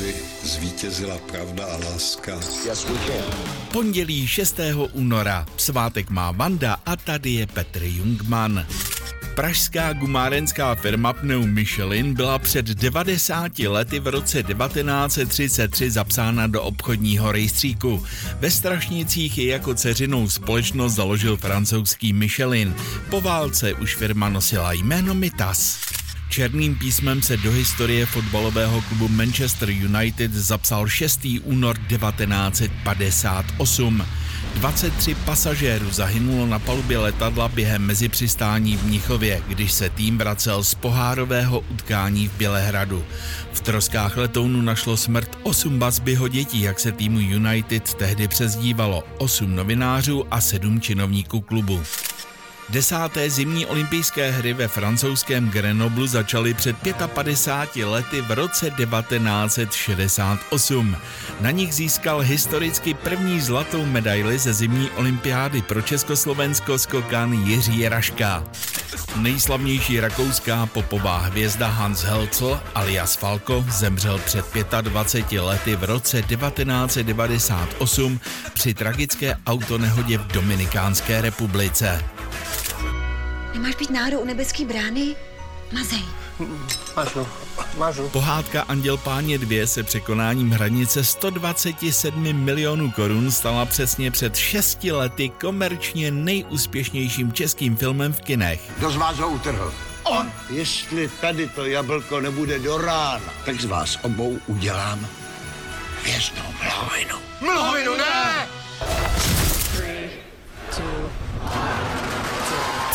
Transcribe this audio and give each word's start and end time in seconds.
aby 0.00 0.14
zvítězila 0.42 1.18
pravda 1.18 1.64
a 1.64 1.76
láska. 1.76 2.40
Pondělí 3.72 4.26
6. 4.26 4.60
února. 4.92 5.46
Svátek 5.56 6.10
má 6.10 6.32
Vanda 6.32 6.76
a 6.86 6.96
tady 6.96 7.30
je 7.30 7.46
Petr 7.46 7.82
Jungman. 7.82 8.66
Pražská 9.34 9.92
gumárenská 9.92 10.74
firma 10.74 11.12
pneu 11.12 11.46
Michelin 11.46 12.14
byla 12.14 12.38
před 12.38 12.66
90 12.66 13.58
lety 13.58 14.00
v 14.00 14.06
roce 14.06 14.42
1933 14.42 15.90
zapsána 15.90 16.46
do 16.46 16.62
obchodního 16.62 17.32
rejstříku. 17.32 18.04
Ve 18.38 18.50
Strašnicích 18.50 19.38
je 19.38 19.46
jako 19.46 19.74
ceřinou 19.74 20.28
společnost 20.28 20.94
založil 20.94 21.36
francouzský 21.36 22.12
Michelin. 22.12 22.74
Po 23.10 23.20
válce 23.20 23.74
už 23.74 23.96
firma 23.96 24.28
nosila 24.28 24.72
jméno 24.72 25.14
Mitas. 25.14 25.78
Černým 26.30 26.74
písmem 26.74 27.22
se 27.22 27.36
do 27.36 27.52
historie 27.52 28.06
fotbalového 28.06 28.80
klubu 28.80 29.08
Manchester 29.08 29.70
United 29.70 30.32
zapsal 30.32 30.88
6. 30.88 31.20
únor 31.42 31.76
1958. 31.88 34.06
23 34.54 35.14
pasažérů 35.14 35.90
zahynulo 35.90 36.46
na 36.46 36.58
palubě 36.58 36.98
letadla 36.98 37.48
během 37.48 37.82
mezipřistání 37.82 38.76
v 38.76 38.84
Mnichově, 38.84 39.42
když 39.48 39.72
se 39.72 39.90
tým 39.90 40.18
vracel 40.18 40.64
z 40.64 40.74
pohárového 40.74 41.60
utkání 41.60 42.28
v 42.28 42.36
Bělehradu. 42.38 43.04
V 43.52 43.60
troskách 43.60 44.16
letounu 44.16 44.62
našlo 44.62 44.96
smrt 44.96 45.38
8 45.42 45.78
bazbyho 45.78 46.28
dětí, 46.28 46.60
jak 46.60 46.80
se 46.80 46.92
týmu 46.92 47.20
United 47.20 47.94
tehdy 47.94 48.28
přezdívalo, 48.28 49.04
8 49.18 49.56
novinářů 49.56 50.24
a 50.30 50.40
7 50.40 50.80
činovníků 50.80 51.40
klubu. 51.40 51.82
Desáté 52.70 53.30
zimní 53.30 53.66
olympijské 53.66 54.30
hry 54.30 54.52
ve 54.52 54.68
francouzském 54.68 55.50
Grenoblu 55.50 56.06
začaly 56.06 56.54
před 56.54 56.76
55 57.06 57.86
lety 57.86 58.20
v 58.20 58.30
roce 58.30 58.70
1968. 58.70 60.96
Na 61.40 61.50
nich 61.50 61.74
získal 61.74 62.20
historicky 62.20 62.94
první 62.94 63.40
zlatou 63.40 63.86
medaili 63.86 64.38
ze 64.38 64.52
zimní 64.52 64.90
olympiády 64.90 65.62
pro 65.62 65.82
Československo 65.82 66.78
skokan 66.78 67.32
Jiří 67.32 67.88
Raška. 67.88 68.44
Nejslavnější 69.16 70.00
rakouská 70.00 70.66
popová 70.66 71.18
hvězda 71.18 71.68
Hans 71.68 72.02
Helcl 72.02 72.60
alias 72.74 73.16
Falco 73.16 73.64
zemřel 73.68 74.18
před 74.18 74.46
25 74.80 75.40
lety 75.40 75.76
v 75.76 75.84
roce 75.84 76.22
1998 76.22 78.20
při 78.52 78.74
tragické 78.74 79.36
autonehodě 79.46 80.18
v 80.18 80.26
Dominikánské 80.26 81.20
republice. 81.20 82.04
Nemáš 83.54 83.74
být 83.74 83.90
náhodou 83.90 84.18
u 84.18 84.24
nebeské 84.24 84.64
brány? 84.64 85.16
Mazej. 85.72 86.04
Mažu, 86.96 87.26
mažu. 87.78 88.08
Pohádka 88.08 88.62
Anděl 88.62 88.96
páně 88.96 89.38
2 89.38 89.66
se 89.66 89.82
překonáním 89.82 90.50
hranice 90.50 91.04
127 91.04 92.32
milionů 92.32 92.90
korun 92.90 93.30
stala 93.30 93.66
přesně 93.66 94.10
před 94.10 94.36
6 94.36 94.84
lety 94.84 95.28
komerčně 95.28 96.10
nejúspěšnějším 96.10 97.32
českým 97.32 97.76
filmem 97.76 98.12
v 98.12 98.20
kinech. 98.20 98.60
Kdo 98.78 98.90
z 98.90 98.96
vás 98.96 99.18
ho 99.18 99.28
utrhl? 99.28 99.74
On! 100.02 100.32
Jestli 100.50 101.08
tady 101.08 101.48
to 101.48 101.64
jablko 101.64 102.20
nebude 102.20 102.58
do 102.58 102.78
rána, 102.78 103.32
tak 103.44 103.60
z 103.60 103.64
vás 103.64 103.98
obou 104.02 104.38
udělám 104.46 105.06
hvězdnou 106.02 106.54
mlhovinu. 106.62 107.16
Mlhovinu, 107.40 107.96
ne! 107.96 108.59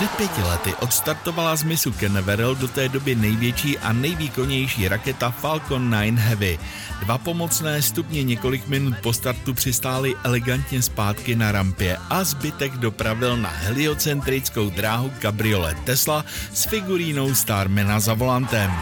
Před 0.00 0.10
pěti 0.10 0.42
lety 0.42 0.74
odstartovala 0.74 1.56
z 1.56 1.62
misu 1.62 1.92
Canaveral 1.92 2.54
do 2.54 2.68
té 2.68 2.88
doby 2.88 3.14
největší 3.14 3.78
a 3.78 3.92
nejvýkonnější 3.92 4.88
raketa 4.88 5.30
Falcon 5.30 5.90
9 5.90 6.18
Heavy. 6.18 6.58
Dva 7.00 7.18
pomocné 7.18 7.82
stupně 7.82 8.22
několik 8.22 8.68
minut 8.68 8.94
po 9.02 9.12
startu 9.12 9.54
přistály 9.54 10.14
elegantně 10.24 10.82
zpátky 10.82 11.36
na 11.36 11.52
rampě 11.52 11.96
a 12.10 12.24
zbytek 12.24 12.72
dopravil 12.72 13.36
na 13.36 13.48
heliocentrickou 13.48 14.70
dráhu 14.70 15.12
kabriolet 15.18 15.76
Tesla 15.84 16.24
s 16.52 16.64
figurínou 16.64 17.34
Starmana 17.34 18.00
za 18.00 18.14
volantem. 18.14 18.72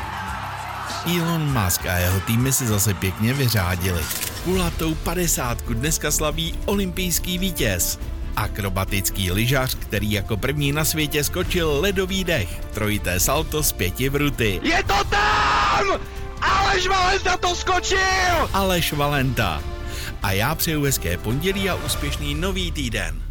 Elon 1.06 1.62
Musk 1.62 1.86
a 1.86 1.96
jeho 1.96 2.20
týmy 2.20 2.52
si 2.52 2.66
zase 2.66 2.94
pěkně 2.94 3.34
vyřádili. 3.34 4.02
Kulatou 4.44 4.94
padesátku 4.94 5.74
dneska 5.74 6.10
slaví 6.10 6.54
olympijský 6.66 7.38
vítěz 7.38 7.98
akrobatický 8.38 9.32
lyžař, 9.32 9.74
který 9.74 10.12
jako 10.12 10.36
první 10.36 10.72
na 10.72 10.84
světě 10.84 11.24
skočil 11.24 11.80
ledový 11.80 12.24
dech, 12.24 12.60
trojité 12.74 13.20
salto 13.20 13.62
z 13.62 13.72
pěti 13.72 14.08
vruty. 14.08 14.60
Je 14.62 14.82
to 14.82 15.04
tam! 15.10 16.00
Aleš 16.40 16.86
Valenta 16.86 17.36
to 17.36 17.54
skočil! 17.54 18.48
Aleš 18.52 18.92
Valenta. 18.92 19.62
A 20.22 20.32
já 20.32 20.54
přeju 20.54 20.82
hezké 20.82 21.16
pondělí 21.16 21.70
a 21.70 21.74
úspěšný 21.74 22.34
nový 22.34 22.72
týden. 22.72 23.27